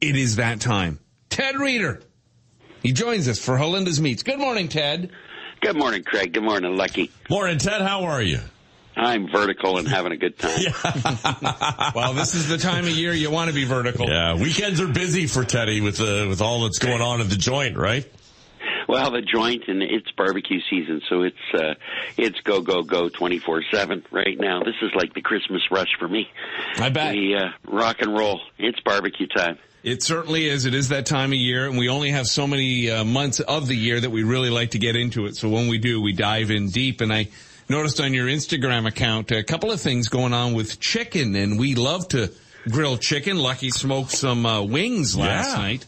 [0.00, 0.98] it is that time.
[1.30, 2.00] Ted Reader.
[2.82, 4.22] He joins us for Halenda's Meats.
[4.22, 5.10] Good morning, Ted.
[5.60, 6.32] Good morning, Craig.
[6.32, 7.10] Good morning, Lucky.
[7.28, 7.82] Morning, Ted.
[7.82, 8.38] How are you?
[8.96, 10.58] I'm vertical and having a good time.
[11.94, 14.08] well, this is the time of year you want to be vertical.
[14.08, 17.36] Yeah, weekends are busy for Teddy with uh, with all that's going on at the
[17.36, 18.10] joint, right?
[18.88, 21.74] Well, the joint and it's barbecue season, so it's uh
[22.16, 24.60] it's go go go twenty four seven right now.
[24.64, 26.26] This is like the Christmas rush for me.
[26.78, 27.14] I bet.
[27.14, 28.40] We uh, rock and roll.
[28.58, 29.58] It's barbecue time.
[29.84, 30.64] It certainly is.
[30.66, 33.68] It is that time of year, and we only have so many uh, months of
[33.68, 35.36] the year that we really like to get into it.
[35.36, 37.00] So when we do, we dive in deep.
[37.00, 37.28] And I
[37.68, 41.74] noticed on your Instagram account a couple of things going on with chicken, and we
[41.76, 42.32] love to
[42.68, 43.38] grill chicken.
[43.38, 45.62] Lucky smoked some uh, wings last Yeah.
[45.62, 45.86] night.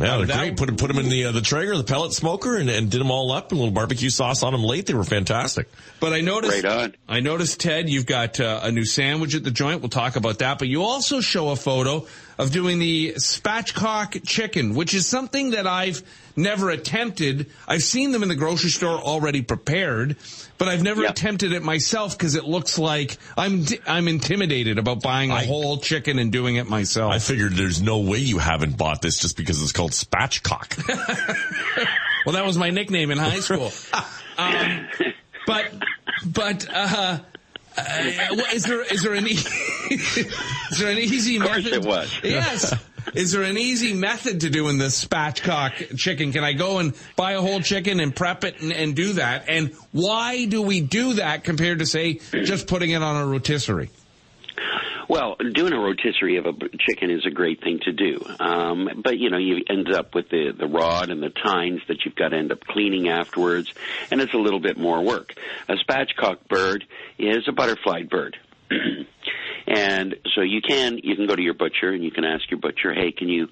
[0.00, 0.56] Yeah, they're that- great.
[0.56, 3.10] Put put them in the uh, the Traeger, the pellet smoker, and, and did them
[3.10, 3.52] all up.
[3.52, 4.86] A little barbecue sauce on them late.
[4.86, 5.68] They were fantastic.
[6.00, 6.94] But I noticed, Right.
[7.08, 9.80] I noticed, Ted, you've got uh, a new sandwich at the joint.
[9.80, 10.58] We'll talk about that.
[10.58, 12.06] But you also show a photo
[12.38, 16.02] of doing the spatchcock chicken, which is something that I've
[16.36, 17.50] never attempted.
[17.68, 20.16] I've seen them in the grocery store already prepared,
[20.58, 21.10] but I've never Yep.
[21.12, 25.78] attempted it myself because it looks like I'm I'm intimidated about buying a I- whole
[25.78, 27.12] chicken and doing it myself.
[27.12, 30.78] I figured there's no way you haven't bought this just because it's called spatchcock.
[32.24, 33.72] Well, that was my nickname in high school.
[34.38, 34.86] um,
[35.44, 35.72] but,
[36.24, 37.18] but, uh,
[37.76, 37.82] uh,
[38.54, 39.30] is there, is there an, e-
[39.90, 41.72] is there an easy Of course method?
[41.72, 42.12] it was.
[42.22, 42.72] Yes.
[43.14, 46.32] Is there an easy method to doing this spatchcock chicken?
[46.32, 49.48] Can I go and buy a whole chicken and prep it and, and do that?
[49.48, 53.90] And why do we do that compared to say just putting it on a rotisserie?
[55.08, 59.18] Well, doing a rotisserie of a chicken is a great thing to do, um, but
[59.18, 62.28] you know you end up with the the rod and the tines that you've got
[62.28, 63.70] to end up cleaning afterwards,
[64.10, 65.34] and it's a little bit more work.
[65.68, 66.84] A spatchcock bird
[67.18, 68.38] is a butterfly bird.
[69.66, 72.58] And so you can you can go to your butcher and you can ask your
[72.60, 73.48] butcher, hey, can you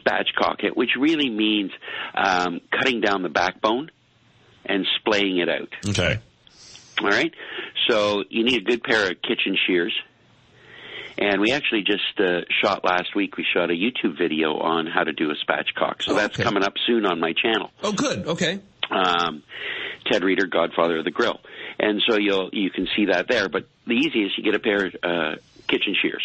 [0.00, 0.76] spatchcock it?
[0.76, 1.70] Which really means
[2.14, 3.90] um, cutting down the backbone
[4.64, 5.68] and splaying it out.
[5.88, 6.18] Okay.
[7.02, 7.32] All right.
[7.88, 9.94] So you need a good pair of kitchen shears.
[11.18, 13.36] And we actually just uh, shot last week.
[13.36, 16.02] We shot a YouTube video on how to do a spatchcock.
[16.02, 16.44] So that's Okay.
[16.44, 17.70] coming up soon on my channel.
[17.82, 18.26] Oh, good.
[18.26, 18.60] Okay.
[18.90, 19.42] Um,
[20.06, 21.38] Ted Reader, Godfather of the Grill,
[21.78, 23.48] and so you'll you can see that there.
[23.48, 25.36] But the easiest, you get a pair of uh,
[25.70, 26.22] kitchen shears.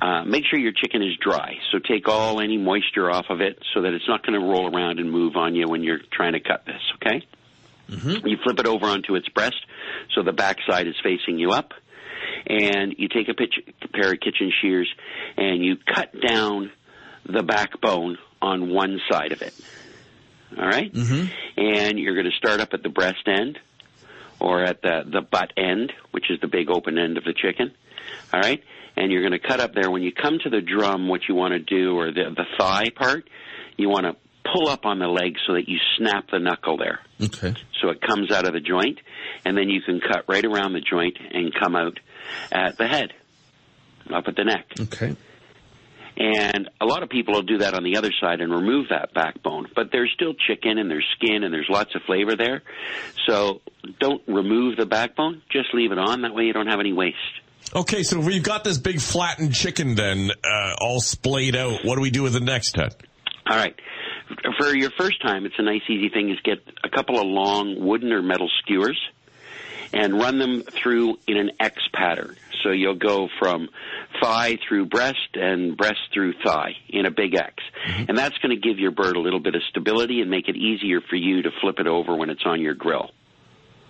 [0.00, 1.54] Uh, make sure your chicken is dry.
[1.70, 4.74] So take all any moisture off of it, so that it's not going to roll
[4.74, 6.82] around and move on you when you're trying to cut this.
[6.96, 7.24] Okay.
[8.26, 9.64] You flip it over onto its breast,
[10.14, 11.72] so the back side is facing you up,
[12.46, 13.54] and you take a pitch,
[13.92, 14.92] pair of kitchen shears
[15.36, 16.70] and you cut down
[17.26, 19.54] the backbone on one side of it.
[20.58, 20.92] All right?
[20.92, 21.26] Mm-hmm.
[21.56, 23.58] and you're going to start up at the breast end
[24.40, 27.72] or at the the butt end, which is the big open end of the chicken.
[28.32, 28.62] All right,
[28.96, 29.90] and you're going to cut up there.
[29.90, 32.90] When you come to the drum, what you want to do, or the the thigh
[32.94, 33.28] part,
[33.76, 34.16] you want to
[34.52, 37.54] pull up on the leg so that you snap the knuckle there, Okay.
[37.80, 38.98] so it comes out of the joint,
[39.44, 41.98] and then you can cut right around the joint and come out
[42.50, 43.12] at the head,
[44.12, 44.66] up at the neck.
[44.80, 45.14] Okay.
[46.14, 49.14] And a lot of people will do that on the other side and remove that
[49.14, 49.68] backbone.
[49.74, 52.62] But there's still chicken and there's skin and there's lots of flavor there.
[53.26, 53.62] So
[53.98, 55.40] don't remove the backbone.
[55.50, 56.22] Just leave it on.
[56.22, 57.16] That way you don't have any waste.
[57.74, 61.84] Okay, so we've got this big flattened chicken then, uh, all splayed out.
[61.84, 62.94] What do we do with the next, Ted?
[63.48, 63.74] All right.
[64.58, 67.80] For your first time, it's a nice, easy thing is get a couple of long
[67.80, 68.98] wooden or metal skewers
[69.92, 72.36] and run them through in an X pattern.
[72.62, 73.68] So you'll go from
[74.22, 77.54] thigh through breast and breast through thigh in a big X.
[78.08, 80.56] And that's going to give your bird a little bit of stability and make it
[80.56, 83.10] easier for you to flip it over when it's on your grill.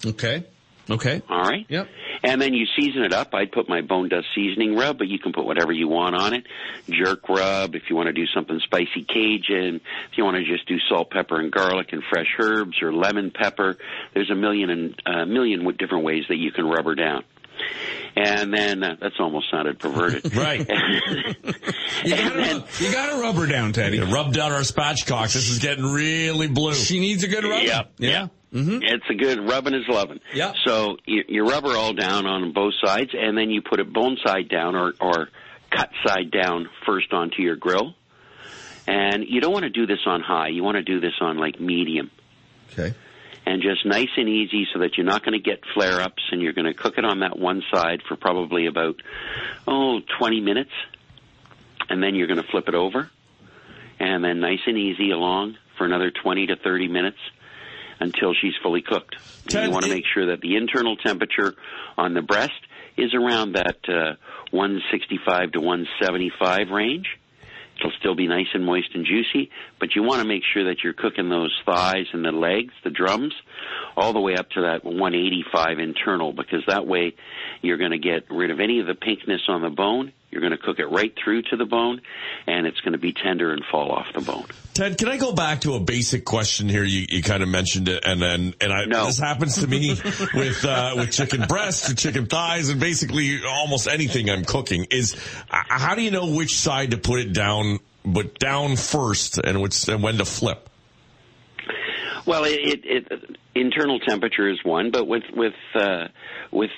[0.05, 0.45] Okay.
[0.91, 1.23] Okay.
[1.29, 1.65] All right?
[1.69, 1.89] Yep.
[2.25, 3.35] And then you season it up.
[3.35, 6.35] I'd put my bone dust seasoning rub, but you can put whatever you want on
[6.35, 6.47] it.
[6.89, 10.67] Jerk rub, if you want to do something spicy Cajun, if you want to just
[10.67, 13.77] do salt, pepper, and garlic and fresh herbs or lemon pepper.
[14.15, 17.25] There's a million and a million different ways that you can rub her down.
[18.15, 20.35] And then uh, that's almost sounded perverted.
[20.37, 20.69] Right.
[22.05, 24.01] You gotta, you gotta rub her down, Teddy.
[24.01, 25.35] Rub down our spatchcocks.
[25.35, 26.75] This is getting really blue.
[26.75, 27.63] She needs a good rub.
[27.63, 27.93] Yep.
[27.99, 28.27] Yeah.
[28.53, 28.79] Mm-hmm.
[28.83, 30.19] It's a good rubbing is loving.
[30.35, 30.53] Yeah.
[30.65, 33.93] So you, you rub her all down on both sides, and then you put it
[33.93, 35.29] bone side down or, or
[35.71, 37.95] cut side down first onto your grill.
[38.89, 40.49] And you don't want to do this on high.
[40.49, 42.11] You want to do this on like medium.
[42.73, 42.95] Okay.
[43.45, 46.41] And just nice and easy so that you're not going to get flare ups and
[46.41, 48.97] you're going to cook it on that one side for probably about,
[49.67, 50.71] oh, 20 minutes.
[51.89, 53.11] And then you're going to flip it over.
[53.99, 57.19] And then nice and easy along for another 20 to 30 minutes
[58.01, 59.17] until she's fully cooked.
[59.43, 61.55] And Ted, you want to make sure that the internal temperature
[61.97, 62.53] on the breast
[62.97, 64.15] is around that uh,
[64.51, 67.07] 165 to 175 range.
[67.79, 70.85] It'll still be nice and moist and juicy, but you want to make sure that
[70.85, 73.35] you're cooking those thighs and the legs, the drums,
[73.97, 77.15] all the way up to that 185 internal because that way
[77.61, 80.13] you're going to get rid of any of the pinkness on the bone.
[80.33, 82.01] You're going to cook it right through to the bone
[82.47, 84.47] and it's going to be tender and fall off the bone.
[84.73, 86.85] Ted, can I go back to a basic question here?
[86.85, 89.05] You, you kind of mentioned it and then, and I, No.
[89.05, 89.91] this happens to me
[90.35, 95.15] with, uh, with chicken breasts or chicken thighs and basically almost anything I'm cooking is
[95.51, 99.61] uh, how do you know which side to put it down, but down first and
[99.61, 100.71] which, and when to flip?
[102.27, 106.09] Well, it, it, it internal temperature is one, but with with uh,
[106.51, 106.71] with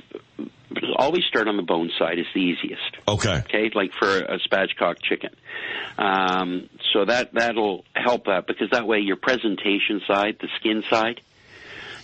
[0.96, 2.96] always start on the bone side is the easiest.
[3.06, 3.38] Okay.
[3.38, 5.30] Okay, like for a spatchcock chicken.
[5.98, 11.20] Um, so that that'll help that because that way your presentation side, the skin side,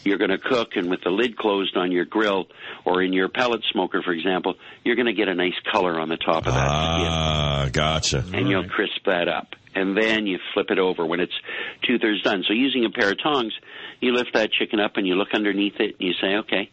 [0.04, 2.46] you're going to cook, and with the lid closed on your grill
[2.84, 4.54] or in your pellet smoker, for example,
[4.84, 8.24] you're going to get a nice color on the top of that skin Ah, gotcha.
[8.32, 9.48] and you'll crisp that up.
[9.74, 11.32] And then you flip it over when it's
[11.86, 12.42] two thirds done.
[12.46, 13.52] So using a pair of tongs,
[14.00, 16.70] you lift that chicken up and you look underneath it and you say, okay,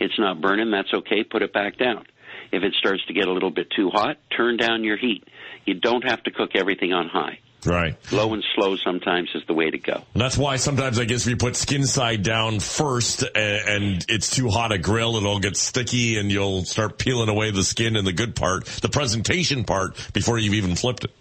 [0.00, 2.04] it's not burning, that's okay, put it back down.
[2.52, 5.22] If it starts to get a little bit too hot, turn down your heat.
[5.64, 7.38] You don't have to cook everything on high.
[7.64, 7.96] Right.
[8.12, 10.02] Low and slow sometimes is the way to go.
[10.14, 14.30] That's why sometimes I guess if you put skin side down first and, and it's
[14.30, 18.06] too hot a grill, it'll get sticky and you'll start peeling away the skin and
[18.06, 21.12] the good part, the presentation part before you've even flipped it.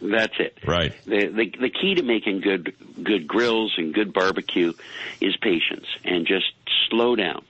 [0.00, 0.58] That's it.
[0.66, 0.92] Right.
[1.04, 4.72] The, the the key to making good good grills and good barbecue
[5.20, 6.52] is patience and just
[6.90, 7.44] slow down.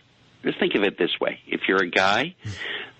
[0.46, 2.34] Just think of it this way: if you're a guy,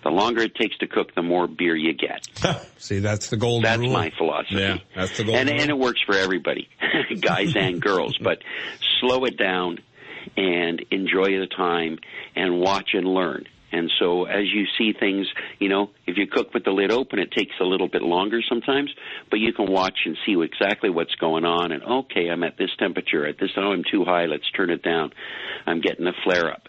[0.03, 2.27] the longer it takes to cook, the more beer you get.
[2.77, 3.91] See, that's the golden That's rule.
[3.93, 4.55] my philosophy.
[4.55, 5.61] Yeah, that's the golden and rule.
[5.61, 6.69] and it works for everybody,
[7.21, 8.17] guys and girls.
[8.21, 8.39] But
[8.99, 9.77] slow it down
[10.35, 11.99] and enjoy the time
[12.35, 13.45] and watch and learn.
[13.71, 15.27] And so as you see things,
[15.59, 18.41] you know, if you cook with the lid open, it takes a little bit longer
[18.47, 18.89] sometimes,
[19.29, 21.71] but you can watch and see exactly what's going on.
[21.73, 23.25] And okay, I'm at this temperature.
[23.27, 24.25] At this, oh, I'm too high.
[24.25, 25.11] Let's turn it down.
[25.65, 26.63] I'm getting a flare up.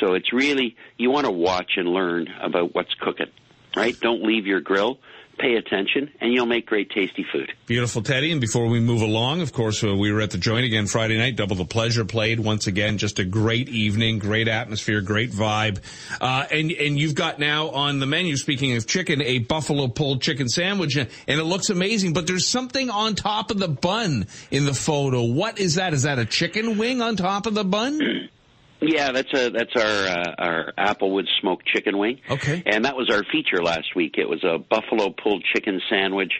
[0.00, 3.30] So it's really you want to watch and learn about what's cooking,
[3.76, 3.98] right?
[4.00, 4.98] Don't leave your grill.
[5.38, 7.50] Pay attention, and you'll make great, tasty food.
[7.64, 8.30] Beautiful, Teddy.
[8.30, 11.16] And before we move along, of course, uh, we were at the joint again Friday
[11.16, 11.36] night.
[11.36, 12.98] Double the pleasure played once again.
[12.98, 15.80] Just a great evening, great atmosphere, great vibe.
[16.20, 20.20] Uh, and and you've got now on the menu, speaking of chicken, a buffalo pulled
[20.20, 22.12] chicken sandwich, and it looks amazing.
[22.12, 25.22] But there's something on top of the bun in the photo.
[25.22, 25.94] What is that?
[25.94, 28.28] Is that a chicken wing on top of the bun?
[28.82, 32.20] Yeah, that's a that's our uh, our Applewood smoked chicken wing.
[32.30, 32.62] Okay.
[32.64, 34.14] And that was our feature last week.
[34.16, 36.32] It was a buffalo pulled chicken sandwich,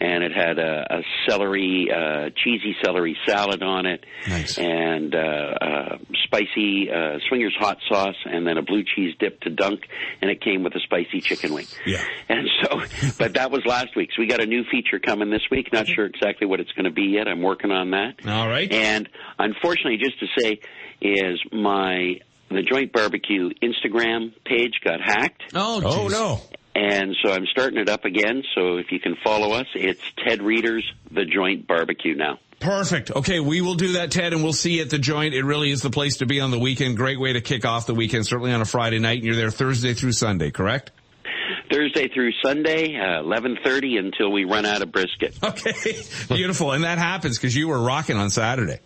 [0.00, 4.58] and it had a, a celery, uh, cheesy celery salad on it, Nice.
[4.58, 9.50] and uh, uh, spicy uh, swingers hot sauce, and then a blue cheese dip to
[9.50, 9.80] dunk,
[10.20, 11.66] and it came with a spicy chicken wing.
[11.86, 12.02] Yeah.
[12.28, 12.80] And so,
[13.18, 14.10] but that was last week.
[14.14, 15.72] So we got a new feature coming this week.
[15.72, 17.28] Not sure exactly what it's going to be yet.
[17.28, 18.26] I'm working on that.
[18.26, 18.70] All right.
[18.72, 19.08] And
[19.38, 20.60] unfortunately, just to say,
[21.00, 22.20] is my
[22.50, 26.40] the joint barbecue Instagram page got hacked, Oh, Oh no.
[26.74, 28.42] and so I'm starting it up again.
[28.54, 32.38] So if you can follow us, it's Ted Reader's The Joint Barbecue now.
[32.60, 33.10] Perfect.
[33.10, 35.34] Okay, we will do that, Ted, and we'll see you at the joint.
[35.34, 36.96] It really is the place to be on the weekend.
[36.96, 39.16] Great way to kick off the weekend, certainly on a Friday night.
[39.18, 40.90] And you're there Thursday through Sunday, correct?
[41.70, 45.36] Thursday through Sunday, uh, 11:30 until we run out of brisket.
[45.42, 45.72] Okay,
[46.34, 46.72] beautiful.
[46.72, 48.78] And that happens because you were rocking on Saturday.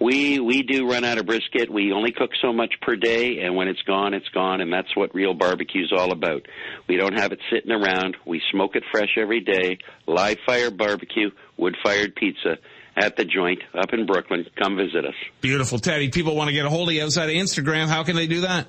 [0.00, 1.70] We we do run out of brisket.
[1.70, 4.94] We only cook so much per day, and when it's gone, it's gone, and that's
[4.96, 6.46] what real barbecue's all about.
[6.88, 8.16] We don't have it sitting around.
[8.24, 9.78] We smoke it fresh every day.
[10.06, 12.58] Live fire barbecue, wood fired pizza
[12.96, 14.46] at the joint up in Brooklin.
[14.56, 15.14] Come visit us.
[15.40, 16.10] Beautiful, Teddy.
[16.10, 17.88] People want to get a hold of you outside of Instagram.
[17.88, 18.66] How can they do that?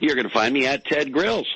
[0.00, 1.46] You're going to find me at Ted Grills.